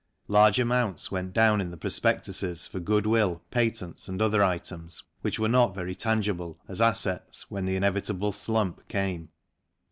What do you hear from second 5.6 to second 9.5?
very tangible as assets when the inevitable slump came.